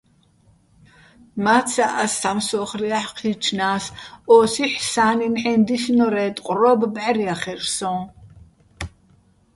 მაცაჼ 1.43 1.85
ას 2.03 2.13
სამსო́ხრი 2.21 2.89
აჰ̦ო̆ 2.99 3.17
ჴი́ჩნას; 3.19 3.85
ო́სიჰ̦ე̆, 4.35 4.85
სანი 4.91 5.27
ნჵაჲნო̆ 5.33 5.65
დისნორე́, 5.67 6.29
ტყვრო́ბ 6.35 6.81
ბჵარჲახერ 6.93 7.61
სო́ჼ. 7.75 7.97